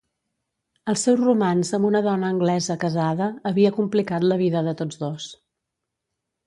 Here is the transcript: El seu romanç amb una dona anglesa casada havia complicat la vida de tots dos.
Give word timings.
El 0.93 0.97
seu 1.01 1.17
romanç 1.19 1.71
amb 1.79 1.89
una 1.91 2.01
dona 2.07 2.31
anglesa 2.37 2.79
casada 2.85 3.29
havia 3.51 3.75
complicat 3.79 4.27
la 4.33 4.43
vida 4.45 4.69
de 4.71 4.77
tots 4.83 5.03
dos. 5.05 5.31